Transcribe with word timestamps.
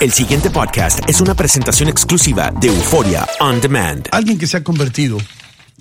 El 0.00 0.12
siguiente 0.12 0.48
podcast 0.48 1.00
es 1.08 1.20
una 1.20 1.34
presentación 1.34 1.88
exclusiva 1.88 2.52
de 2.52 2.68
Euforia 2.68 3.26
On 3.40 3.60
Demand. 3.60 4.06
Alguien 4.12 4.38
que 4.38 4.46
se 4.46 4.56
ha 4.56 4.62
convertido 4.62 5.18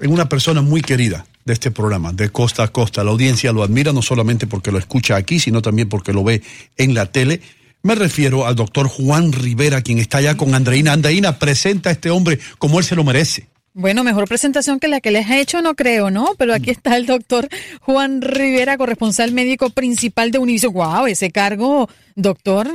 en 0.02 0.12
una 0.12 0.28
persona 0.28 0.64
muy 0.64 0.82
querida 0.82 1.28
de 1.46 1.54
este 1.54 1.70
programa, 1.70 2.12
de 2.14 2.30
costa 2.30 2.64
a 2.64 2.68
costa. 2.70 3.04
La 3.04 3.12
audiencia 3.12 3.52
lo 3.52 3.62
admira 3.62 3.94
no 3.94 4.02
solamente 4.02 4.48
porque 4.48 4.72
lo 4.72 4.80
escucha 4.80 5.18
aquí, 5.18 5.40
sino 5.40 5.62
también 5.62 5.88
porque 5.88 6.14
lo 6.14 6.24
ve 6.24 6.42
en 6.78 6.96
la 6.96 7.06
tele. 7.06 7.42
Me 7.84 7.94
refiero 7.94 8.48
al 8.48 8.56
doctor 8.56 8.88
Juan 8.88 9.32
Rivera, 9.34 9.84
quien 9.84 10.00
está 10.00 10.18
allá 10.18 10.36
con 10.36 10.56
Andreina. 10.56 10.94
Andreina, 10.94 11.38
presenta 11.38 11.92
a 11.92 11.94
este 11.94 12.10
hombre 12.10 12.40
como 12.58 12.80
él 12.80 12.86
se 12.86 12.96
lo 12.96 13.04
merece. 13.04 13.48
Bueno, 13.80 14.04
mejor 14.04 14.28
presentación 14.28 14.80
que 14.80 14.88
la 14.88 15.02
que 15.02 15.12
les 15.12 15.30
he 15.30 15.40
hecho, 15.40 15.62
no 15.62 15.76
creo, 15.76 16.10
¿no? 16.10 16.34
Pero 16.40 16.56
aquí 16.56 16.72
está 16.72 16.98
el 16.98 17.06
doctor 17.06 17.48
Juan 17.82 18.24
Rivera, 18.24 18.76
corresponsal 18.76 19.34
médico 19.34 19.70
principal 19.70 20.32
de 20.32 20.40
Univision. 20.40 20.74
¡Wow! 20.74 21.06
Ese 21.06 21.30
cargo, 21.30 21.88
doctor, 22.16 22.68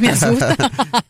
me 0.00 0.08
asusta. 0.08 0.56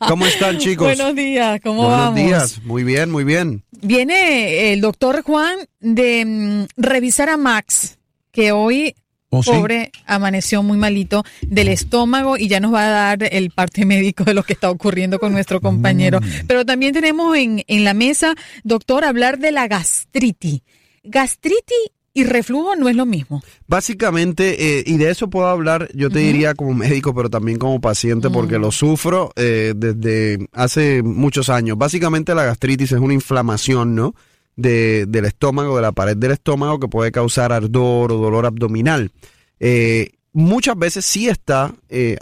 ¿Cómo 0.08 0.26
están, 0.26 0.58
chicos? 0.58 0.88
Buenos 0.88 1.14
días, 1.14 1.60
¿cómo 1.62 1.82
Buenos 1.82 1.98
vamos? 2.00 2.16
días, 2.16 2.62
muy 2.64 2.82
bien, 2.82 3.12
muy 3.12 3.22
bien. 3.22 3.62
Viene 3.80 4.72
el 4.72 4.80
doctor 4.80 5.22
Juan 5.22 5.56
de 5.78 6.24
mm, 6.24 6.64
revisar 6.76 7.28
a 7.28 7.36
Max, 7.36 7.96
que 8.32 8.50
hoy, 8.50 8.96
¿Oh, 9.30 9.42
sí? 9.42 9.50
pobre, 9.50 9.92
amaneció 10.06 10.62
muy 10.62 10.78
malito 10.78 11.24
del 11.42 11.68
estómago 11.68 12.38
y 12.38 12.48
ya 12.48 12.60
nos 12.60 12.72
va 12.72 12.86
a 12.86 12.88
dar 12.88 13.28
el 13.30 13.50
parte 13.50 13.84
médico 13.84 14.24
de 14.24 14.34
lo 14.34 14.42
que 14.42 14.54
está 14.54 14.70
ocurriendo 14.70 15.18
con 15.18 15.32
nuestro 15.32 15.60
compañero. 15.60 16.20
Mm. 16.20 16.46
Pero 16.46 16.64
también 16.64 16.92
tenemos 16.92 17.36
en, 17.36 17.62
en 17.66 17.84
la 17.84 17.94
mesa, 17.94 18.34
doctor, 18.64 19.04
hablar 19.04 19.38
de 19.38 19.52
la 19.52 19.68
gastritis. 19.68 20.62
Gastritis 21.04 21.92
y 22.18 22.24
reflujo 22.24 22.74
no 22.74 22.88
es 22.88 22.96
lo 22.96 23.06
mismo. 23.06 23.42
Básicamente, 23.68 24.78
eh, 24.78 24.84
y 24.84 24.96
de 24.96 25.10
eso 25.10 25.30
puedo 25.30 25.46
hablar, 25.46 25.88
yo 25.94 26.10
te 26.10 26.18
diría 26.18 26.54
como 26.54 26.74
médico, 26.74 27.14
pero 27.14 27.30
también 27.30 27.58
como 27.58 27.80
paciente, 27.80 28.28
porque 28.28 28.58
lo 28.58 28.72
sufro 28.72 29.30
eh, 29.36 29.72
desde 29.76 30.48
hace 30.52 31.02
muchos 31.04 31.48
años. 31.48 31.78
Básicamente 31.78 32.34
la 32.34 32.44
gastritis 32.44 32.92
es 32.92 32.98
una 32.98 33.14
inflamación, 33.14 33.94
¿no? 33.94 34.14
De, 34.58 35.06
del 35.06 35.24
estómago, 35.24 35.76
de 35.76 35.82
la 35.82 35.92
pared 35.92 36.16
del 36.16 36.32
estómago, 36.32 36.80
que 36.80 36.88
puede 36.88 37.12
causar 37.12 37.52
ardor 37.52 38.10
o 38.10 38.18
dolor 38.18 38.44
abdominal. 38.44 39.12
Eh, 39.60 40.10
muchas 40.32 40.76
veces 40.76 41.04
sí 41.04 41.28
está 41.28 41.74
eh, 41.88 42.16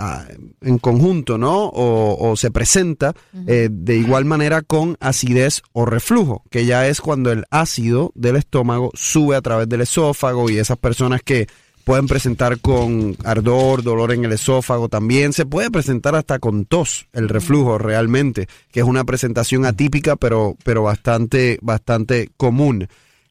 en 0.60 0.78
conjunto, 0.78 1.38
¿no? 1.38 1.64
O, 1.64 2.30
o 2.30 2.36
se 2.36 2.50
presenta 2.50 3.14
eh, 3.47 3.69
de 3.70 3.97
igual 3.97 4.24
manera 4.24 4.62
con 4.62 4.97
acidez 5.00 5.62
o 5.72 5.86
reflujo, 5.86 6.42
que 6.50 6.66
ya 6.66 6.86
es 6.86 7.00
cuando 7.00 7.32
el 7.32 7.44
ácido 7.50 8.12
del 8.14 8.36
estómago 8.36 8.91
sube 8.94 9.36
a 9.36 9.42
través 9.42 9.68
del 9.68 9.80
esófago 9.80 10.50
y 10.50 10.58
esas 10.58 10.78
personas 10.78 11.22
que 11.22 11.47
pueden 11.86 12.08
presentar 12.08 12.58
con 12.58 13.16
ardor, 13.22 13.84
dolor 13.84 14.10
en 14.10 14.24
el 14.24 14.32
esófago 14.32 14.88
también, 14.88 15.32
se 15.32 15.47
puede 15.47 15.70
presentar 15.70 16.16
hasta 16.16 16.41
con 16.41 16.64
tos, 16.64 17.06
el 17.12 17.28
reflujo 17.28 17.78
realmente, 17.78 18.48
que 18.72 18.80
es 18.80 18.86
una 18.86 19.04
presentación 19.04 19.64
atípica 19.64 20.16
pero, 20.16 20.56
pero 20.64 20.82
bastante, 20.82 21.60
bastante 21.62 22.28
común. 22.36 22.88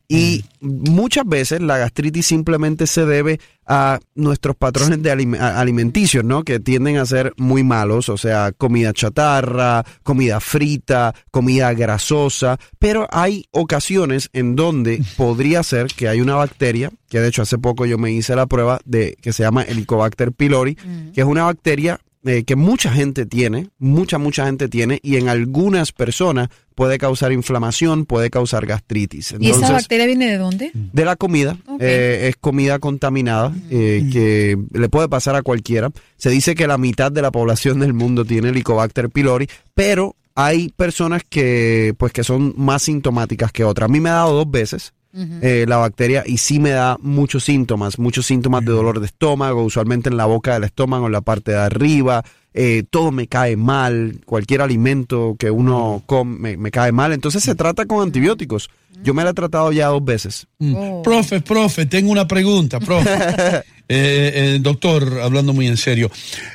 Y 0.07 0.45
muchas 0.61 1.27
veces 1.27 1.59
la 1.59 1.79
gastritis 1.79 2.27
simplemente 2.27 2.88
se 2.88 3.05
debe 3.05 3.41
a 3.65 3.99
nuestros 4.13 4.55
patrones 4.55 5.01
de 5.01 5.11
alimenticios, 5.11 6.23
¿no? 6.23 6.43
Que 6.43 6.59
tienden 6.59 6.97
a 6.97 7.05
ser 7.05 7.33
muy 7.37 7.63
malos, 7.63 8.09
o 8.09 8.17
sea, 8.17 8.51
comida 8.51 8.93
chatarra, 8.93 9.83
comida 10.03 10.39
frita, 10.39 11.13
comida 11.31 11.73
grasosa, 11.73 12.57
pero 12.79 13.07
hay 13.11 13.45
ocasiones 13.51 14.29
en 14.33 14.55
donde 14.55 15.03
podría 15.17 15.63
ser 15.63 15.87
que 15.87 16.07
hay 16.07 16.21
una 16.21 16.35
bacteria, 16.35 16.91
que 17.09 17.19
de 17.19 17.27
hecho 17.27 17.41
hace 17.41 17.57
poco 17.57 17.85
yo 17.85 17.97
me 17.97 18.11
hice 18.11 18.35
la 18.35 18.45
prueba 18.45 18.79
de 18.85 19.17
que 19.21 19.33
se 19.33 19.43
llama 19.43 19.63
Helicobacter 19.63 20.31
pylori, 20.31 20.75
que 20.75 21.21
es 21.21 21.27
una 21.27 21.43
bacteria 21.43 21.99
eh, 22.25 22.43
que 22.43 22.55
mucha 22.55 22.91
gente 22.91 23.25
tiene, 23.25 23.69
mucha, 23.77 24.17
mucha 24.17 24.45
gente 24.45 24.67
tiene, 24.67 24.99
y 25.03 25.17
en 25.17 25.29
algunas 25.29 25.91
personas 25.91 26.49
puede 26.73 26.97
causar 26.97 27.31
inflamación, 27.31 28.05
puede 28.05 28.29
causar 28.31 28.65
gastritis. 28.65 29.35
¿Y 29.39 29.51
esa 29.51 29.71
bacteria 29.71 30.07
viene 30.07 30.31
de 30.31 30.37
dónde? 30.37 30.71
de 30.73 31.05
la 31.05 31.15
comida, 31.15 31.57
eh, 31.79 32.27
es 32.29 32.35
comida 32.35 32.79
contaminada 32.79 33.53
eh, 33.69 34.09
que 34.11 34.57
le 34.73 34.89
puede 34.89 35.07
pasar 35.07 35.35
a 35.35 35.43
cualquiera. 35.43 35.91
Se 36.17 36.29
dice 36.31 36.55
que 36.55 36.67
la 36.67 36.77
mitad 36.79 37.11
de 37.11 37.21
la 37.21 37.31
población 37.31 37.79
del 37.79 37.93
mundo 37.93 38.25
tiene 38.25 38.49
Helicobacter 38.49 39.09
pylori, 39.09 39.47
pero 39.75 40.15
hay 40.33 40.69
personas 40.69 41.23
que 41.29 41.93
pues 41.97 42.11
que 42.11 42.23
son 42.23 42.53
más 42.57 42.83
sintomáticas 42.83 43.51
que 43.51 43.63
otras. 43.63 43.87
A 43.87 43.91
mí 43.91 43.99
me 43.99 44.09
ha 44.09 44.13
dado 44.13 44.33
dos 44.33 44.49
veces 44.49 44.93
eh, 45.41 45.65
la 45.67 45.77
bacteria 45.77 46.23
y 46.25 46.37
sí 46.37 46.59
me 46.59 46.71
da 46.71 46.97
muchos 47.01 47.45
síntomas, 47.45 47.97
muchos 47.99 48.25
síntomas 48.25 48.65
de 48.65 48.71
dolor 48.71 48.99
de 48.99 49.05
estómago, 49.05 49.63
usualmente 49.63 50.09
en 50.09 50.17
la 50.17 50.25
boca 50.25 50.53
del 50.53 50.65
estómago, 50.65 51.05
en 51.05 51.13
la 51.13 51.21
parte 51.21 51.51
de 51.51 51.57
arriba. 51.57 52.23
eh, 52.57 52.83
todo 52.89 53.11
me 53.11 53.27
cae 53.27 53.57
mal, 53.57 54.22
cualquier 54.25 54.61
alimento 54.61 55.35
que 55.37 55.51
uno 55.51 56.01
come 56.05 56.40
me, 56.40 56.57
me 56.57 56.72
cae 56.72 56.91
mal. 56.93 57.11
Entonces 57.11 57.43
se 57.43 57.53
trata 57.53 57.85
con 57.85 58.01
antibióticos. 58.01 58.69
Yo 59.03 59.13
me 59.13 59.23
la 59.25 59.31
he 59.31 59.34
tratado 59.34 59.72
ya 59.73 59.87
dos 59.87 60.03
veces. 60.03 60.47
Mm. 60.59 60.75
Oh. 60.75 61.01
Profe, 61.03 61.41
profe, 61.41 61.85
tengo 61.85 62.11
una 62.11 62.28
pregunta, 62.28 62.79
profe. 62.79 63.09
Eh, 63.87 64.31
eh, 64.34 64.57
doctor, 64.61 65.19
hablando 65.22 65.53
muy 65.53 65.67
en 65.67 65.78
serio, 65.78 66.09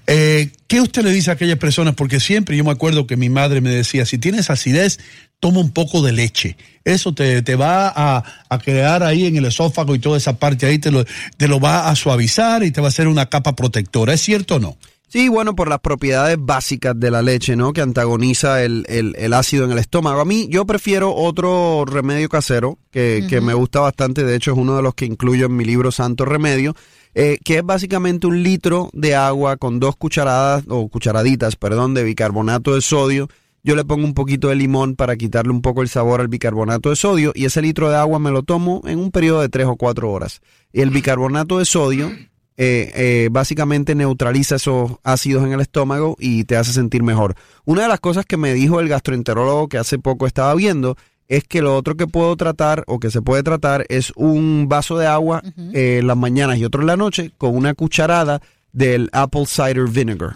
eh, 0.08 0.50
¿qué 0.67 0.81
usted 0.81 1.05
le 1.05 1.12
dice 1.12 1.31
a 1.31 1.35
aquellas 1.35 1.58
personas? 1.58 1.94
Porque 1.94 2.19
siempre 2.19 2.56
yo 2.56 2.64
me 2.64 2.73
acuerdo 2.73 3.06
que 3.06 3.17
mi 3.17 3.29
madre 3.29 3.61
me 3.61 3.70
decía, 3.70 4.05
si 4.05 4.19
tienes 4.19 4.50
acidez, 4.50 4.99
toma 5.40 5.60
un 5.60 5.70
poco 5.72 6.02
de 6.02 6.12
leche. 6.12 6.56
Eso 6.84 7.12
te, 7.12 7.42
te 7.42 7.56
va 7.56 7.88
a, 7.88 8.22
a 8.48 8.58
crear 8.58 9.02
ahí 9.02 9.26
en 9.26 9.37
el 9.37 9.46
esófago 9.46 9.94
y 9.94 9.98
toda 9.98 10.16
esa 10.19 10.38
parte 10.38 10.66
ahí 10.66 10.78
te 10.78 10.90
lo, 10.90 11.04
te 11.37 11.48
lo 11.48 11.58
va 11.60 11.88
a 11.88 11.96
suavizar 11.96 12.62
y 12.62 12.70
te 12.70 12.81
va 12.81 12.87
a 12.87 12.90
hacer 12.90 13.08
una 13.08 13.26
capa 13.26 13.54
protectora. 13.56 14.12
¿Es 14.14 14.20
cierto 14.20 14.56
o 14.56 14.58
no? 14.60 14.76
Sí, 15.08 15.28
bueno, 15.28 15.56
por 15.56 15.69
las 15.69 15.81
propiedades 15.81 16.37
básicas 16.38 16.94
de 16.98 17.10
la 17.10 17.20
leche, 17.20 17.56
¿no? 17.56 17.72
Que 17.72 17.81
antagoniza 17.81 18.62
el, 18.62 18.84
el- 18.88 19.16
el 19.19 19.32
ácido 19.34 19.64
en 19.64 19.72
el 19.72 19.78
estómago. 19.78 20.20
A 20.20 20.25
mí, 20.25 20.46
yo 20.50 20.64
prefiero 20.66 21.12
otro 21.14 21.84
remedio 21.84 22.28
casero 22.28 22.78
que, 22.92 23.26
que 23.28 23.40
me 23.40 23.52
gusta 23.54 23.81
bastante. 23.81 24.22
De 24.22 24.37
hecho, 24.37 24.52
es 24.52 24.56
uno 24.58 24.76
de 24.76 24.82
los 24.82 24.94
que 24.94 25.06
incluyo 25.06 25.46
en 25.46 25.56
mi 25.56 25.64
libro 25.64 25.90
Santo 25.90 26.25
Remedio, 26.26 26.76
eh, 27.16 27.38
que 27.44 27.56
es 27.58 27.64
básicamente 27.64 28.28
un 28.28 28.44
litro 28.44 28.88
de 28.92 29.16
agua 29.16 29.56
con 29.56 29.81
dos 29.81 29.96
cucharadas 29.96 30.62
o 30.69 30.87
cucharaditas, 30.88 31.56
perdón, 31.56 31.92
de 31.92 32.04
bicarbonato 32.04 32.76
de 32.76 32.81
sodio. 32.81 33.28
Yo 33.62 33.77
le 33.77 33.85
pongo 33.85 34.05
un 34.05 34.15
poquito 34.15 34.49
de 34.49 34.55
limón 34.55 34.97
para 34.97 35.17
quitarle 35.17 35.53
un 35.53 35.61
poco 35.61 35.83
el 35.83 35.89
sabor 35.89 36.21
al 36.21 36.29
bicarbonato 36.29 36.91
de 36.91 36.97
sodio 36.97 37.33
y 37.35 37.45
ese 37.45 37.61
litro 37.61 37.91
de 37.91 37.97
agua 37.97 38.19
me 38.19 38.31
lo 38.31 38.43
tomo 38.43 38.81
en 38.87 38.99
un 38.99 39.11
periodo 39.11 39.43
de 39.43 39.49
tres 39.49 39.67
o 39.67 39.77
cuatro 39.77 40.11
horas. 40.11 40.41
Y 40.73 40.81
el 40.81 40.91
bicarbonato 40.91 41.59
de 41.59 41.65
sodio 41.67 42.11
eh, 42.57 42.93
eh, 42.95 43.29
básicamente 43.31 43.95
neutraliza 43.95 44.57
esos 44.57 44.93
ácidos 45.03 45.45
en 45.45 45.53
el 45.53 45.61
estómago 45.61 46.17
y 46.19 46.45
te 46.45 46.57
hace 46.57 46.73
sentir 46.73 47.03
mejor. 47.03 47.35
Una 47.65 47.83
de 47.83 47.89
las 47.89 48.01
cosas 48.01 48.27
que 48.27 48.37
me 48.37 48.55
dijo 48.55 48.81
el 48.81 48.89
gastroenterólogo 48.89 49.69
que 49.69 49.79
hace 49.79 49.99
poco 49.99 50.27
estaba 50.27 50.55
viendo 50.55 50.97
es 51.29 51.45
que 51.45 51.62
lo 51.62 51.77
otro 51.77 51.97
que 51.97 52.07
puedo 52.07 52.37
tratar 52.37 52.85
o 52.87 52.99
que 52.99 53.11
se 53.11 53.23
puede 53.23 53.43
tratar 53.43 53.87
es 53.89 54.12
un 54.17 54.67
vaso 54.69 54.99
de 54.99 55.07
agua 55.07 55.43
eh, 55.73 55.99
en 56.01 56.07
las 56.07 56.17
mañanas 56.17 56.59
y 56.59 56.65
otro 56.65 56.81
en 56.81 56.89
la 56.89 56.97
noche 56.97 57.31
con 57.39 57.57
una 57.57 57.73
cucharada 57.73 58.43
del 58.72 59.08
apple 59.12 59.46
cider 59.46 59.88
vinegar, 59.88 60.34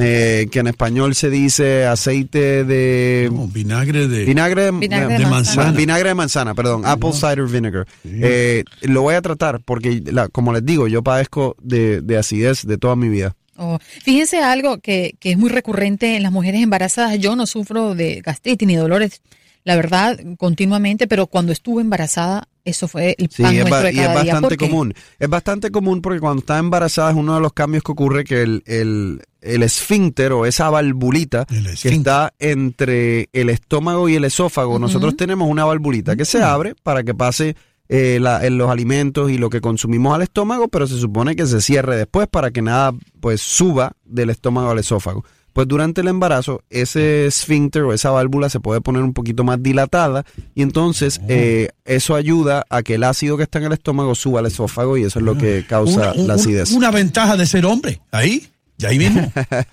eh, 0.00 0.46
que 0.50 0.58
en 0.58 0.66
español 0.66 1.14
se 1.14 1.30
dice 1.30 1.86
aceite 1.86 2.64
de 2.64 3.28
No, 3.32 3.46
vinagre 3.48 4.06
de. 4.08 4.24
vinagre, 4.24 4.70
Vinagre 4.70 5.14
de 5.14 5.18
de 5.18 5.26
manzana. 5.26 5.30
manzana. 5.30 5.72
vinagre 5.72 6.08
de 6.10 6.14
manzana, 6.14 6.54
perdón, 6.54 6.82
apple 6.84 7.12
cider 7.12 7.46
vinegar. 7.46 7.86
Eh, 8.04 8.64
lo 8.82 9.02
voy 9.02 9.14
a 9.14 9.22
tratar 9.22 9.60
porque, 9.64 10.02
la- 10.06 10.28
como 10.28 10.52
les 10.52 10.64
digo, 10.64 10.88
yo 10.88 11.02
padezco 11.02 11.56
de, 11.62 12.00
de 12.00 12.16
acidez 12.18 12.66
de 12.66 12.78
toda 12.78 12.96
mi 12.96 13.08
vida. 13.08 13.34
Oh, 13.56 13.78
Fíjense 14.02 14.42
algo 14.42 14.78
que, 14.78 15.14
que 15.20 15.30
es 15.32 15.38
muy 15.38 15.48
recurrente 15.48 16.16
en 16.16 16.22
las 16.24 16.32
mujeres 16.32 16.60
embarazadas. 16.62 17.18
Yo 17.18 17.36
no 17.36 17.46
sufro 17.46 17.94
de 17.94 18.20
gastritis 18.20 18.66
ni 18.66 18.74
dolores, 18.74 19.22
la 19.62 19.76
verdad, 19.76 20.18
continuamente, 20.38 21.06
pero 21.06 21.28
cuando 21.28 21.52
estuve 21.52 21.80
embarazada, 21.80 22.48
eso 22.64 22.88
fue 22.88 23.14
el 23.18 23.28
Sí, 23.30 23.42
pan 23.42 23.54
es, 23.54 23.60
nuestro 23.60 23.76
ba- 23.78 23.82
de 23.84 23.92
y 23.92 23.98
es 23.98 24.04
día. 24.08 24.14
bastante 24.14 24.56
común. 24.56 24.94
Es 25.18 25.28
bastante 25.28 25.70
común 25.70 26.00
porque 26.00 26.20
cuando 26.20 26.40
estás 26.40 26.60
embarazada 26.60 27.10
es 27.10 27.16
uno 27.16 27.34
de 27.34 27.40
los 27.40 27.52
cambios 27.52 27.82
que 27.84 27.92
ocurre 27.92 28.24
que 28.24 28.42
el, 28.42 28.62
el, 28.66 29.22
el 29.42 29.62
esfínter 29.62 30.32
o 30.32 30.46
esa 30.46 30.70
valvulita 30.70 31.44
que 31.46 31.88
está 31.90 32.32
entre 32.38 33.28
el 33.32 33.50
estómago 33.50 34.08
y 34.08 34.14
el 34.16 34.24
esófago, 34.24 34.78
nosotros 34.78 35.16
tenemos 35.16 35.48
una 35.48 35.64
valvulita 35.64 36.16
que 36.16 36.24
se 36.24 36.42
abre 36.42 36.74
para 36.82 37.02
que 37.04 37.14
pase 37.14 37.56
eh, 37.90 38.18
la- 38.20 38.46
en 38.46 38.56
los 38.56 38.70
alimentos 38.70 39.30
y 39.30 39.36
lo 39.36 39.50
que 39.50 39.60
consumimos 39.60 40.14
al 40.14 40.22
estómago, 40.22 40.68
pero 40.68 40.86
se 40.86 40.98
supone 40.98 41.36
que 41.36 41.44
se 41.46 41.60
cierre 41.60 41.96
después 41.98 42.28
para 42.28 42.50
que 42.50 42.62
nada 42.62 42.94
pues 43.20 43.42
suba 43.42 43.92
del 44.06 44.30
estómago 44.30 44.70
al 44.70 44.78
esófago. 44.78 45.22
Pues 45.54 45.66
durante 45.68 46.02
el 46.02 46.08
embarazo, 46.08 46.62
ese 46.68 47.26
esfínter 47.26 47.82
o 47.84 47.92
esa 47.94 48.10
válvula 48.10 48.50
se 48.50 48.60
puede 48.60 48.80
poner 48.82 49.02
un 49.02 49.14
poquito 49.14 49.44
más 49.44 49.62
dilatada 49.62 50.24
y 50.54 50.62
entonces 50.62 51.20
eh, 51.28 51.68
eso 51.84 52.14
ayuda 52.16 52.66
a 52.68 52.82
que 52.82 52.96
el 52.96 53.04
ácido 53.04 53.36
que 53.36 53.44
está 53.44 53.60
en 53.60 53.66
el 53.66 53.72
estómago 53.72 54.14
suba 54.16 54.40
al 54.40 54.46
esófago 54.46 54.98
y 54.98 55.04
eso 55.04 55.20
es 55.20 55.24
lo 55.24 55.38
que 55.38 55.64
causa 55.66 56.10
Una- 56.10 56.12
un- 56.14 56.26
la 56.28 56.34
acidez. 56.34 56.72
Una 56.72 56.90
ventaja 56.90 57.36
de 57.36 57.46
ser 57.46 57.64
hombre. 57.66 58.00
Ahí, 58.10 58.48
de 58.78 58.86
ahí 58.88 58.98
mismo. 58.98 59.32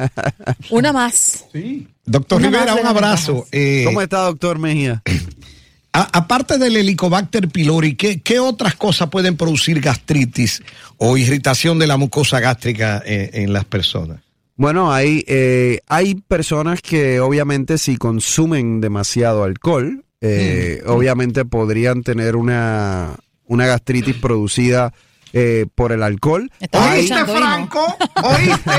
Una 0.69 0.93
más. 0.93 1.45
Sí. 1.51 1.87
Doctor 2.05 2.39
Una 2.39 2.49
Rivera, 2.51 2.73
más 2.73 2.81
un 2.81 2.87
abrazo. 2.87 3.47
Eh, 3.51 3.81
¿Cómo 3.85 4.01
está, 4.01 4.19
doctor 4.21 4.59
Mejía? 4.59 5.01
a- 5.93 6.09
aparte 6.19 6.57
del 6.57 6.77
Helicobacter 6.77 7.47
pylori, 7.49 7.95
¿qué, 7.95 8.21
qué 8.21 8.39
otras 8.39 8.75
cosas 8.75 9.09
pueden 9.09 9.35
producir 9.35 9.81
gastritis 9.81 10.61
o 10.97 11.17
irritación 11.17 11.79
de 11.79 11.87
la 11.87 11.97
mucosa 11.97 12.39
gástrica 12.39 13.01
eh, 13.05 13.31
en 13.33 13.51
las 13.53 13.65
personas? 13.65 14.19
Bueno, 14.61 14.93
hay, 14.93 15.23
eh, 15.25 15.79
hay 15.87 16.13
personas 16.13 16.83
que 16.83 17.19
obviamente 17.19 17.79
si 17.79 17.97
consumen 17.97 18.79
demasiado 18.79 19.43
alcohol, 19.43 20.05
eh, 20.21 20.83
obviamente 20.85 21.45
podrían 21.45 22.03
tener 22.03 22.35
una, 22.35 23.15
una 23.47 23.65
gastritis 23.65 24.17
producida 24.17 24.93
eh, 25.33 25.65
por 25.75 25.91
el 25.91 26.03
alcohol. 26.03 26.51
Escuchando, 26.59 27.33
hijo. 27.37 27.85
¿Oíste? 28.23 28.71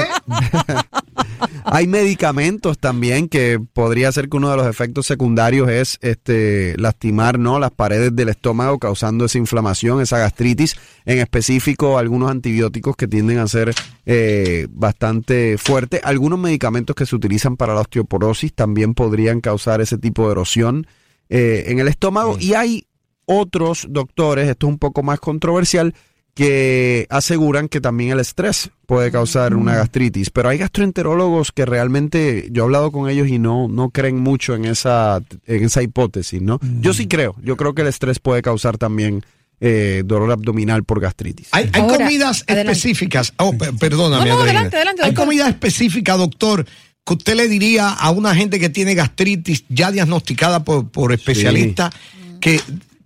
hay 1.64 1.86
medicamentos 1.86 2.78
también 2.78 3.28
que 3.28 3.60
podría 3.72 4.12
ser 4.12 4.28
que 4.28 4.36
uno 4.36 4.50
de 4.50 4.56
los 4.56 4.66
efectos 4.66 5.06
secundarios 5.06 5.68
es 5.70 5.98
este 6.02 6.74
lastimar 6.78 7.38
no 7.38 7.58
las 7.58 7.70
paredes 7.70 8.14
del 8.14 8.28
estómago 8.28 8.78
causando 8.78 9.24
esa 9.24 9.38
inflamación, 9.38 10.00
esa 10.00 10.18
gastritis. 10.18 10.76
En 11.04 11.18
específico, 11.18 11.98
algunos 11.98 12.30
antibióticos 12.30 12.96
que 12.96 13.08
tienden 13.08 13.38
a 13.38 13.48
ser 13.48 13.74
eh, 14.06 14.66
bastante 14.70 15.56
fuertes. 15.58 16.00
Algunos 16.04 16.38
medicamentos 16.38 16.94
que 16.96 17.06
se 17.06 17.16
utilizan 17.16 17.56
para 17.56 17.74
la 17.74 17.80
osteoporosis 17.80 18.52
también 18.54 18.94
podrían 18.94 19.40
causar 19.40 19.80
ese 19.80 19.98
tipo 19.98 20.26
de 20.26 20.32
erosión 20.32 20.86
eh, 21.28 21.64
en 21.68 21.78
el 21.78 21.88
estómago. 21.88 22.36
Y 22.38 22.54
hay 22.54 22.86
otros 23.24 23.86
doctores, 23.88 24.48
esto 24.48 24.66
es 24.66 24.72
un 24.72 24.78
poco 24.78 25.02
más 25.02 25.20
controversial, 25.20 25.94
que 26.34 27.06
aseguran 27.10 27.68
que 27.68 27.80
también 27.80 28.10
el 28.10 28.20
estrés 28.20 28.70
puede 28.86 29.10
causar 29.10 29.54
una 29.54 29.74
gastritis. 29.74 30.30
Pero 30.30 30.48
hay 30.48 30.58
gastroenterólogos 30.58 31.52
que 31.52 31.66
realmente, 31.66 32.48
yo 32.50 32.62
he 32.62 32.64
hablado 32.64 32.90
con 32.90 33.10
ellos 33.10 33.28
y 33.28 33.38
no, 33.38 33.68
no 33.68 33.90
creen 33.90 34.18
mucho 34.18 34.54
en 34.54 34.64
esa, 34.64 35.20
en 35.46 35.64
esa 35.64 35.82
hipótesis, 35.82 36.40
¿no? 36.40 36.58
Yo 36.80 36.94
sí 36.94 37.06
creo, 37.06 37.34
yo 37.42 37.56
creo 37.56 37.74
que 37.74 37.82
el 37.82 37.88
estrés 37.88 38.18
puede 38.18 38.40
causar 38.40 38.78
también 38.78 39.22
eh, 39.60 40.02
dolor 40.06 40.32
abdominal 40.32 40.84
por 40.84 41.00
gastritis. 41.00 41.48
Hay, 41.52 41.68
hay 41.72 41.82
Ahora, 41.82 41.98
comidas 41.98 42.44
adelante. 42.48 42.72
específicas. 42.72 43.32
Oh, 43.36 43.52
pe- 43.56 43.72
perdóname, 43.74 44.24
No, 44.24 44.34
no, 44.34 44.40
Andreina. 44.40 44.60
adelante, 44.60 44.76
adelante, 44.76 45.02
Hay 45.02 45.10
doctor. 45.10 45.24
comida 45.26 45.48
específica, 45.48 46.16
doctor, 46.16 46.66
que 47.04 47.12
usted 47.14 47.36
le 47.36 47.46
diría 47.48 47.90
a 47.90 48.10
una 48.10 48.34
gente 48.34 48.58
que 48.58 48.70
tiene 48.70 48.94
gastritis 48.94 49.64
ya 49.68 49.92
diagnosticada 49.92 50.64
por, 50.64 50.88
por 50.88 51.12
especialistas 51.12 51.92
que, 52.40 52.60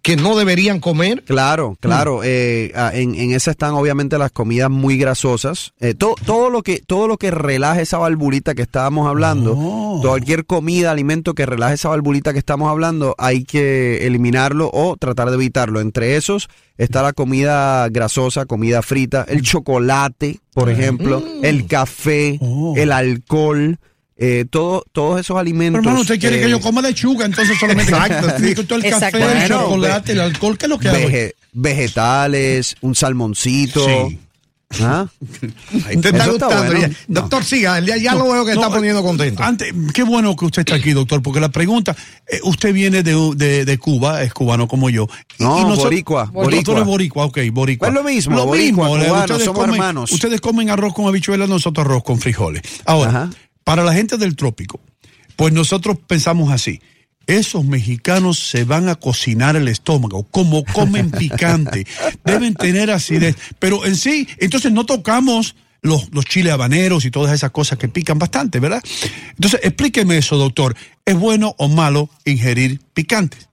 que 0.06 0.16
no 0.16 0.36
deberían 0.36 0.78
comer. 0.78 1.24
Claro, 1.24 1.76
claro. 1.80 2.20
eh, 2.22 2.70
ah, 2.76 2.92
en, 2.94 3.16
en 3.16 3.32
esa 3.32 3.50
están 3.50 3.74
obviamente 3.74 4.16
las 4.18 4.30
comidas 4.30 4.70
muy 4.70 4.96
grasosas. 4.98 5.72
Eh, 5.80 5.94
to- 5.94 6.14
todo 6.24 6.48
lo 6.48 6.62
que 6.62 6.78
todo 6.86 7.08
lo 7.08 7.16
que 7.18 7.32
relaje 7.32 7.82
esa 7.82 7.98
valvulita 7.98 8.54
que 8.54 8.62
estábamos 8.62 9.08
hablando, 9.08 9.54
Oh. 9.58 10.00
cualquier 10.00 10.46
comida, 10.46 10.92
alimento 10.92 11.34
que 11.34 11.44
relaje 11.44 11.74
esa 11.74 11.88
valvulita 11.88 12.32
que 12.32 12.38
estamos 12.38 12.70
hablando, 12.70 13.16
hay 13.18 13.42
que 13.42 14.06
eliminarlo 14.06 14.70
o 14.72 14.96
tratar 14.96 15.28
de 15.30 15.34
evitarlo. 15.34 15.80
Entre 15.80 16.14
esos 16.14 16.48
está 16.78 17.02
la 17.02 17.12
comida 17.12 17.88
grasosa, 17.88 18.46
comida 18.46 18.82
frita, 18.82 19.24
el 19.28 19.42
chocolate, 19.42 20.38
por 20.54 20.70
ejemplo, 20.70 21.20
el 21.42 21.66
café, 21.66 22.38
Oh. 22.40 22.74
el 22.76 22.92
alcohol. 22.92 23.78
Eh, 24.16 24.44
todo, 24.48 24.84
todos 24.92 25.20
esos 25.20 25.36
alimentos. 25.36 25.80
Pero 25.80 25.90
hermano, 25.90 26.00
usted 26.02 26.18
quiere 26.18 26.38
eh, 26.38 26.42
que 26.44 26.50
yo 26.50 26.60
coma 26.60 26.80
lechuga, 26.82 27.26
entonces 27.26 27.58
solamente. 27.58 27.92
Exacto, 27.96 28.28
sí. 28.38 28.54
Todo 28.66 28.78
el 28.78 28.84
Exacto. 28.86 29.18
café, 29.18 29.42
el 29.42 29.48
chocolate, 29.48 30.12
el 30.12 30.20
alcohol, 30.20 30.56
¿qué 30.58 30.66
es 30.66 30.70
lo 30.70 30.78
que 30.78 30.88
hago? 30.88 30.98
vege- 30.98 31.32
vegetales, 31.52 32.76
un 32.80 32.94
salmoncito. 32.94 33.84
Sí. 33.86 34.18
¿Ah? 34.82 35.06
Te 36.02 36.08
está 36.08 36.26
gustando. 36.26 36.64
bueno. 36.72 36.88
Doctor, 37.06 37.44
siga, 37.44 37.78
ya, 37.80 37.96
ya 37.98 38.16
lo 38.16 38.24
veo 38.32 38.44
que 38.44 38.54
No, 38.54 38.62
está 38.62 38.74
poniendo 38.74 39.00
contento. 39.00 39.40
Antes, 39.44 39.72
qué 39.94 40.02
bueno 40.02 40.34
que 40.34 40.44
usted 40.44 40.62
está 40.62 40.74
aquí, 40.74 40.90
doctor, 40.90 41.22
porque 41.22 41.38
la 41.38 41.50
pregunta, 41.50 41.94
eh, 42.28 42.40
usted 42.42 42.74
viene 42.74 43.04
de, 43.04 43.14
de- 43.36 43.64
de 43.64 43.78
Cuba, 43.78 44.24
es 44.24 44.34
cubano 44.34 44.66
como 44.66 44.90
yo. 44.90 45.06
Y- 45.38 45.44
No, 45.44 45.58
y 45.60 45.62
nosotros- 45.62 45.84
boricua, 45.84 46.24
Doctor 46.24 46.42
boricua. 46.44 46.80
es 46.80 46.84
boricua, 46.84 47.24
ok, 47.26 47.38
boricua. 47.52 47.88
Es 47.88 47.94
lo 47.94 48.02
mismo, 48.02 48.34
Lo 48.36 48.46
boricua, 48.46 48.88
mismo, 48.88 48.96
eh, 49.04 49.06
cubano, 49.06 49.22
ustedes 49.24 49.44
somos 49.44 49.64
comen- 49.66 49.72
hermanos. 49.74 50.10
Ustedes 50.12 50.40
comen 50.40 50.68
arroz 50.70 50.92
con 50.94 51.06
habichuelas, 51.06 51.48
nosotros 51.48 51.86
arroz 51.86 52.02
con 52.02 52.18
frijoles. 52.18 52.62
Ahora, 52.86 53.10
Ajá. 53.10 53.30
Para 53.66 53.82
la 53.82 53.92
gente 53.92 54.16
del 54.16 54.36
trópico, 54.36 54.80
pues 55.34 55.52
nosotros 55.52 55.98
pensamos 56.06 56.52
así. 56.52 56.80
Esos 57.26 57.64
mexicanos 57.64 58.38
se 58.38 58.62
van 58.62 58.88
a 58.88 58.94
cocinar 58.94 59.56
el 59.56 59.66
estómago, 59.66 60.22
como 60.30 60.64
comen 60.64 61.10
picante, 61.18 61.84
deben 62.24 62.54
tener 62.54 62.92
acidez, 62.92 63.34
pero 63.58 63.84
en 63.84 63.96
sí, 63.96 64.28
entonces 64.38 64.70
no 64.70 64.86
tocamos 64.86 65.56
los, 65.82 66.14
los 66.14 66.24
chiles 66.26 66.52
habaneros 66.52 67.04
y 67.04 67.10
todas 67.10 67.32
esas 67.34 67.50
cosas 67.50 67.76
que 67.76 67.88
pican 67.88 68.20
bastante, 68.20 68.60
¿verdad? 68.60 68.80
Entonces, 69.30 69.58
explíqueme 69.64 70.16
eso, 70.16 70.36
doctor. 70.36 70.76
¿Es 71.04 71.16
bueno 71.16 71.56
o 71.58 71.68
malo 71.68 72.08
ingerir 72.24 72.80
picantes? 72.94 73.45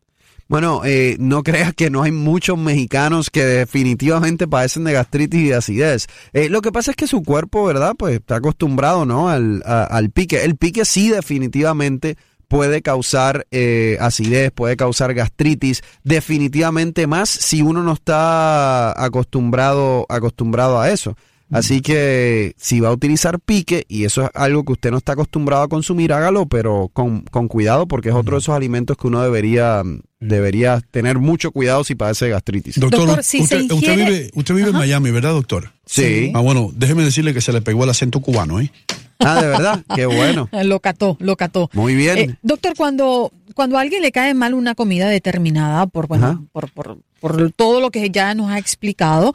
Bueno, 0.54 0.82
eh, 0.86 1.16
no 1.18 1.42
creas 1.42 1.74
que 1.74 1.90
no 1.90 2.04
hay 2.04 2.12
muchos 2.12 2.60
mexicanos 2.60 3.32
que 3.32 3.44
definitivamente 3.44 4.48
padecen 4.48 4.84
de 4.84 4.94
gastritis 4.94 5.40
y 5.40 5.48
de 5.48 5.56
acidez. 5.56 6.06
Eh, 6.32 6.48
lo 6.48 6.62
que 6.62 6.72
pasa 6.72 6.92
es 6.92 6.96
que 6.96 7.08
su 7.08 7.24
cuerpo, 7.24 7.66
¿verdad? 7.66 7.96
Pues 7.98 8.18
está 8.18 8.36
acostumbrado, 8.36 9.04
¿no? 9.04 9.30
Al, 9.30 9.64
al 9.66 10.12
pique. 10.12 10.44
El 10.44 10.56
pique 10.56 10.86
sí 10.86 11.10
definitivamente 11.10 12.18
puede 12.48 12.84
causar 12.84 13.48
eh, 13.50 13.98
acidez, 14.00 14.52
puede 14.52 14.78
causar 14.78 15.16
gastritis, 15.16 15.82
definitivamente 16.04 17.08
más 17.08 17.32
si 17.32 17.64
uno 17.64 17.82
no 17.82 17.94
está 17.94 18.92
acostumbrado, 19.04 20.06
acostumbrado 20.08 20.80
a 20.80 20.92
eso. 20.92 21.18
Así 21.54 21.82
que 21.82 22.56
si 22.58 22.80
va 22.80 22.90
a 22.90 22.92
utilizar 22.92 23.40
pique 23.40 23.86
y 23.88 24.06
eso 24.06 24.24
es 24.24 24.30
algo 24.34 24.64
que 24.66 24.74
usted 24.74 24.92
no 24.92 24.98
está 24.98 25.14
acostumbrado 25.14 25.64
a 25.64 25.68
consumir, 25.68 26.12
hágalo, 26.12 26.48
pero 26.48 26.90
con, 26.94 27.22
con 27.22 27.48
cuidado 27.48 27.88
porque 27.88 28.10
es 28.10 28.16
otro 28.16 28.36
de 28.36 28.40
esos 28.40 28.56
alimentos 28.56 28.98
que 28.98 29.08
uno 29.08 29.22
debería, 29.22 29.84
debería 30.20 30.82
tener 30.92 31.20
mucho 31.20 31.52
cuidado 31.52 31.84
si 31.84 31.96
padece 31.96 32.26
de 32.26 32.32
gastritis. 32.32 32.80
Doctor, 32.80 33.24
si 33.24 33.42
usted, 33.42 33.68
vive, 33.70 34.32
usted 34.34 34.56
vive 34.56 34.70
en 34.70 34.76
Miami, 34.78 35.12
¿verdad, 35.12 35.32
doctor? 35.32 35.72
Sí. 35.86 36.32
Ah, 36.34 36.40
bueno, 36.40 36.72
déjeme 36.76 37.04
decirle 37.04 37.34
que 37.34 37.42
se 37.42 37.54
le 37.54 37.62
pegó 37.62 37.84
el 37.84 37.90
acento 37.92 38.20
cubano, 38.20 38.60
¿eh? 38.60 38.72
Ah, 39.20 39.42
de 39.42 39.48
verdad, 39.48 39.84
qué 39.96 40.06
bueno. 40.08 40.50
Lo 40.64 40.80
cató, 40.80 41.18
lo 41.20 41.36
cató. 41.36 41.70
Muy 41.74 41.96
bien. 41.96 42.18
Eh, 42.18 42.36
doctor, 42.42 42.74
cuando, 42.76 43.32
cuando 43.54 43.78
a 43.78 43.82
alguien 43.82 44.02
le 44.02 44.12
cae 44.12 44.34
mal 44.34 44.54
una 44.54 44.76
comida 44.76 45.08
determinada 45.08 45.88
por, 45.88 46.08
bueno, 46.08 46.48
por, 46.52 46.72
por, 46.72 46.98
por 47.20 47.52
todo 47.52 47.80
lo 47.80 47.92
que 47.92 48.10
ya 48.10 48.34
nos 48.34 48.52
ha 48.52 48.58
explicado, 48.58 49.34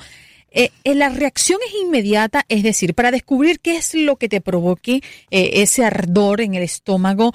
eh, 0.50 0.70
eh, 0.84 0.94
la 0.94 1.08
reacción 1.08 1.58
es 1.66 1.74
inmediata, 1.82 2.44
es 2.48 2.62
decir, 2.62 2.94
para 2.94 3.10
descubrir 3.10 3.60
qué 3.60 3.76
es 3.76 3.94
lo 3.94 4.16
que 4.16 4.28
te 4.28 4.40
provoque 4.40 5.02
eh, 5.30 5.50
ese 5.54 5.84
ardor 5.84 6.40
en 6.40 6.54
el 6.54 6.62
estómago, 6.62 7.34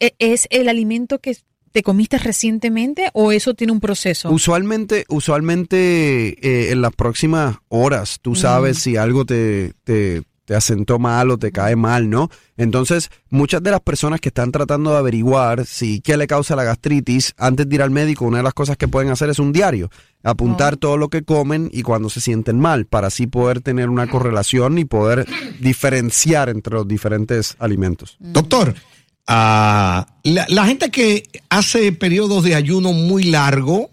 eh, 0.00 0.12
¿es 0.18 0.46
el 0.50 0.68
alimento 0.68 1.18
que 1.18 1.36
te 1.72 1.82
comiste 1.82 2.18
recientemente 2.18 3.10
o 3.12 3.32
eso 3.32 3.54
tiene 3.54 3.72
un 3.72 3.80
proceso? 3.80 4.30
Usualmente, 4.30 5.04
usualmente 5.08 6.36
eh, 6.40 6.72
en 6.72 6.82
las 6.82 6.94
próximas 6.94 7.58
horas 7.68 8.18
tú 8.20 8.34
sabes 8.34 8.78
si 8.78 8.96
algo 8.96 9.24
te, 9.24 9.72
te, 9.84 10.22
te 10.50 10.56
asentó 10.56 10.98
mal 10.98 11.30
o 11.30 11.38
te 11.38 11.52
cae 11.52 11.76
mal, 11.76 12.10
¿no? 12.10 12.28
Entonces, 12.56 13.08
muchas 13.28 13.62
de 13.62 13.70
las 13.70 13.78
personas 13.78 14.20
que 14.20 14.30
están 14.30 14.50
tratando 14.50 14.90
de 14.90 14.98
averiguar 14.98 15.64
si 15.64 16.00
qué 16.00 16.16
le 16.16 16.26
causa 16.26 16.56
la 16.56 16.64
gastritis, 16.64 17.34
antes 17.38 17.68
de 17.68 17.76
ir 17.76 17.82
al 17.82 17.92
médico, 17.92 18.24
una 18.24 18.38
de 18.38 18.42
las 18.42 18.52
cosas 18.52 18.76
que 18.76 18.88
pueden 18.88 19.12
hacer 19.12 19.30
es 19.30 19.38
un 19.38 19.52
diario, 19.52 19.90
apuntar 20.24 20.76
todo 20.76 20.96
lo 20.96 21.08
que 21.08 21.22
comen 21.22 21.70
y 21.72 21.82
cuando 21.82 22.10
se 22.10 22.20
sienten 22.20 22.58
mal, 22.58 22.86
para 22.86 23.06
así 23.06 23.28
poder 23.28 23.60
tener 23.60 23.88
una 23.88 24.08
correlación 24.08 24.78
y 24.78 24.84
poder 24.84 25.24
diferenciar 25.60 26.48
entre 26.48 26.74
los 26.74 26.88
diferentes 26.88 27.54
alimentos. 27.60 28.16
Doctor, 28.18 28.74
ah, 29.28 30.04
la, 30.24 30.46
la 30.48 30.66
gente 30.66 30.90
que 30.90 31.28
hace 31.48 31.92
periodos 31.92 32.42
de 32.42 32.56
ayuno 32.56 32.92
muy 32.92 33.22
largo, 33.22 33.92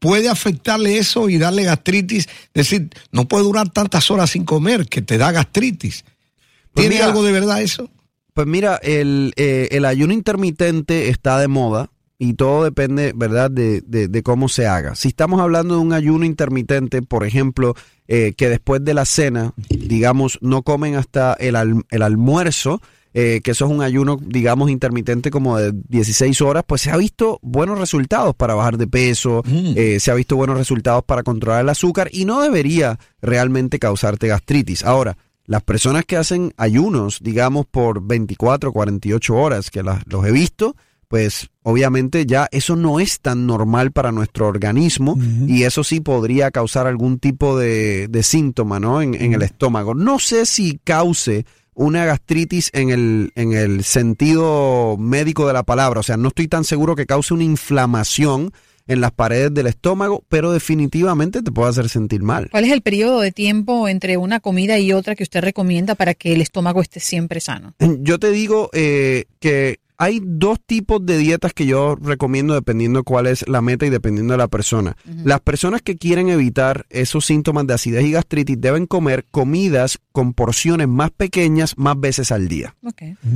¿puede 0.00 0.28
afectarle 0.28 0.98
eso 0.98 1.28
y 1.28 1.38
darle 1.38 1.62
gastritis? 1.62 2.26
Es 2.54 2.68
decir, 2.68 2.90
no 3.12 3.28
puede 3.28 3.44
durar 3.44 3.68
tantas 3.70 4.10
horas 4.10 4.30
sin 4.30 4.44
comer, 4.44 4.86
que 4.86 5.00
te 5.02 5.16
da 5.18 5.30
gastritis. 5.30 6.04
Pues 6.72 6.82
¿Tiene 6.86 6.96
mira, 6.96 7.06
algo 7.06 7.22
de 7.22 7.30
verdad 7.32 7.62
eso? 7.62 7.88
Pues 8.34 8.46
mira, 8.48 8.76
el, 8.82 9.32
eh, 9.36 9.68
el 9.70 9.84
ayuno 9.84 10.12
intermitente 10.12 11.08
está 11.08 11.38
de 11.38 11.46
moda 11.48 11.90
y 12.18 12.34
todo 12.34 12.64
depende, 12.64 13.12
¿verdad?, 13.14 13.50
de, 13.50 13.80
de- 13.80 14.08
de 14.08 14.22
cómo 14.22 14.48
se 14.48 14.66
haga. 14.66 14.94
Si 14.94 15.08
estamos 15.08 15.40
hablando 15.40 15.74
de 15.76 15.80
un 15.80 15.92
ayuno 15.92 16.24
intermitente, 16.24 17.00
por 17.02 17.24
ejemplo, 17.24 17.74
eh, 18.08 18.34
que 18.36 18.48
después 18.48 18.84
de 18.84 18.94
la 18.94 19.04
cena, 19.06 19.52
digamos, 19.68 20.38
no 20.42 20.62
comen 20.62 20.96
hasta 20.96 21.32
el, 21.34 21.56
al- 21.56 21.84
el 21.90 22.02
almuerzo, 22.02 22.80
eh, 23.14 23.40
que 23.42 23.50
eso 23.50 23.64
es 23.66 23.70
un 23.70 23.82
ayuno, 23.82 24.18
digamos, 24.20 24.70
intermitente 24.70 25.30
como 25.30 25.56
de 25.58 25.72
16 25.88 26.40
horas, 26.42 26.62
pues 26.66 26.82
se 26.82 26.90
ha 26.90 26.96
visto 26.96 27.38
buenos 27.42 27.78
resultados 27.78 28.34
para 28.34 28.54
bajar 28.54 28.76
de 28.78 28.86
peso, 28.86 29.42
eh, 29.76 29.98
se 30.00 30.10
ha 30.10 30.14
visto 30.14 30.36
buenos 30.36 30.56
resultados 30.56 31.02
para 31.04 31.22
controlar 31.22 31.62
el 31.62 31.68
azúcar 31.68 32.08
y 32.12 32.24
no 32.24 32.40
debería 32.40 32.98
realmente 33.20 33.78
causarte 33.78 34.28
gastritis. 34.28 34.84
Ahora, 34.84 35.16
las 35.46 35.62
personas 35.62 36.04
que 36.04 36.16
hacen 36.16 36.52
ayunos, 36.56 37.18
digamos, 37.20 37.66
por 37.66 38.06
24, 38.06 38.72
48 38.72 39.34
horas, 39.34 39.70
que 39.70 39.82
las- 39.82 40.02
los 40.06 40.24
he 40.24 40.30
visto, 40.30 40.76
pues 41.08 41.48
obviamente 41.64 42.24
ya 42.24 42.46
eso 42.52 42.76
no 42.76 43.00
es 43.00 43.20
tan 43.20 43.44
normal 43.44 43.90
para 43.90 44.12
nuestro 44.12 44.46
organismo 44.46 45.18
y 45.48 45.64
eso 45.64 45.82
sí 45.82 45.98
podría 45.98 46.52
causar 46.52 46.86
algún 46.86 47.18
tipo 47.18 47.58
de, 47.58 48.06
de 48.06 48.22
síntoma 48.22 48.78
¿no? 48.78 49.02
en, 49.02 49.14
en 49.16 49.34
el 49.34 49.42
estómago. 49.42 49.92
No 49.94 50.20
sé 50.20 50.46
si 50.46 50.78
cause 50.84 51.44
una 51.80 52.04
gastritis 52.04 52.68
en 52.74 52.90
el, 52.90 53.32
en 53.36 53.54
el 53.54 53.84
sentido 53.84 54.96
médico 54.98 55.46
de 55.46 55.54
la 55.54 55.62
palabra, 55.62 56.00
o 56.00 56.02
sea, 56.02 56.18
no 56.18 56.28
estoy 56.28 56.46
tan 56.46 56.64
seguro 56.64 56.94
que 56.94 57.06
cause 57.06 57.32
una 57.32 57.44
inflamación 57.44 58.52
en 58.86 59.00
las 59.00 59.12
paredes 59.12 59.54
del 59.54 59.66
estómago, 59.66 60.22
pero 60.28 60.52
definitivamente 60.52 61.42
te 61.42 61.50
puede 61.50 61.70
hacer 61.70 61.88
sentir 61.88 62.22
mal. 62.22 62.50
¿Cuál 62.50 62.64
es 62.64 62.72
el 62.72 62.82
periodo 62.82 63.20
de 63.20 63.32
tiempo 63.32 63.88
entre 63.88 64.18
una 64.18 64.40
comida 64.40 64.78
y 64.78 64.92
otra 64.92 65.14
que 65.14 65.22
usted 65.22 65.40
recomienda 65.40 65.94
para 65.94 66.12
que 66.12 66.34
el 66.34 66.42
estómago 66.42 66.82
esté 66.82 67.00
siempre 67.00 67.40
sano? 67.40 67.74
Yo 67.78 68.18
te 68.18 68.30
digo 68.30 68.68
eh, 68.74 69.24
que 69.38 69.80
hay 70.02 70.20
dos 70.24 70.58
tipos 70.64 71.04
de 71.04 71.18
dietas 71.18 71.52
que 71.52 71.66
yo 71.66 71.94
recomiendo 72.00 72.54
dependiendo 72.54 73.04
cuál 73.04 73.26
es 73.26 73.46
la 73.46 73.60
meta 73.60 73.84
y 73.84 73.90
dependiendo 73.90 74.32
de 74.32 74.38
la 74.38 74.48
persona. 74.48 74.96
Las 75.24 75.40
personas 75.40 75.82
que 75.82 75.98
quieren 75.98 76.30
evitar 76.30 76.86
esos 76.88 77.26
síntomas 77.26 77.66
de 77.66 77.74
acidez 77.74 78.04
y 78.06 78.12
gastritis 78.12 78.58
deben 78.58 78.86
comer 78.86 79.26
comidas 79.30 79.98
con 80.12 80.32
porciones 80.32 80.88
más 80.88 81.10
pequeñas 81.10 81.74
más 81.76 82.00
veces 82.00 82.32
al 82.32 82.48
día. 82.48 82.74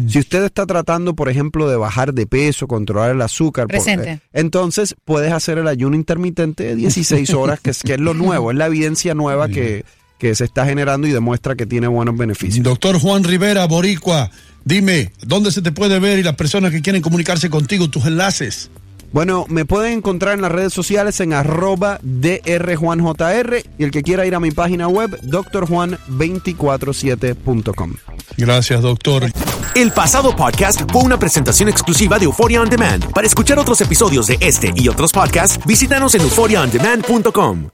Si 0.09 0.18
usted 0.18 0.42
está 0.42 0.64
tratando, 0.64 1.14
por 1.14 1.28
ejemplo, 1.28 1.68
de 1.68 1.76
bajar 1.76 2.14
de 2.14 2.26
peso, 2.26 2.66
controlar 2.66 3.11
el 3.11 3.21
azúcar, 3.21 3.66
por- 3.66 3.76
eh, 4.09 4.21
entonces 4.33 4.97
puedes 5.04 5.33
hacer 5.33 5.59
el 5.59 5.68
ayuno 5.68 5.97
intermitente 5.97 6.64
de 6.64 6.76
16 6.76 7.28
horas, 7.35 7.61
que 7.61 7.71
es, 7.71 7.83
que 7.83 7.94
es 7.94 8.00
lo 8.00 8.14
nuevo, 8.14 8.50
es 8.50 8.56
la 8.56 8.66
evidencia 8.68 9.12
nueva 9.14 9.49
que, 9.49 9.85
que 10.25 10.35
se 10.35 10.45
está 10.45 10.64
generando 10.64 11.07
y 11.07 11.12
demuestra 11.12 11.54
que 11.54 11.66
tiene 11.66 11.87
buenos 11.87 12.16
beneficios. 12.16 12.64
Doctor 12.64 12.99
Juan 12.99 13.25
Rivera, 13.25 13.66
Boricua, 13.66 14.31
dime, 14.64 15.12
¿dónde 15.21 15.52
se 15.52 15.61
te 15.61 15.71
puede 15.71 15.99
ver 15.99 16.19
y 16.19 16.23
las 16.23 16.35
personas 16.35 16.71
que 16.71 16.81
quieren 16.81 17.02
comunicarse 17.02 17.50
contigo, 17.50 17.90
tus 17.90 18.07
enlaces? 18.07 18.71
Bueno, 19.12 19.45
me 19.50 19.66
pueden 19.66 19.99
encontrar 19.99 20.33
en 20.33 20.40
las 20.40 20.50
redes 20.50 20.73
sociales 20.73 21.21
en 21.21 21.35
arroba 21.35 22.00
drjuanjr 22.02 23.64
y 23.76 23.85
el 23.85 23.90
que 23.90 24.02
quiera 24.02 24.25
ir 24.25 24.35
a 24.35 24.40
mi 24.40 24.50
página 24.50 24.88
web, 24.88 25.11
drjuan247.com. 25.25 27.97
Gracias, 28.38 28.81
doctor. 28.81 29.31
El 29.75 29.93
pasado 29.93 30.35
podcast 30.35 30.90
fue 30.90 31.02
una 31.02 31.19
presentación 31.19 31.69
exclusiva 31.69 32.19
de 32.19 32.25
Euphoria 32.25 32.62
On 32.62 32.71
Demand. 32.71 33.12
Para 33.12 33.26
escuchar 33.26 33.59
otros 33.59 33.78
episodios 33.83 34.28
de 34.28 34.38
este 34.40 34.73
y 34.75 34.88
otros 34.88 35.12
podcasts, 35.12 35.61
visítanos 35.66 36.14
en 36.14 36.23
euphoriaondemand.com. 36.23 37.74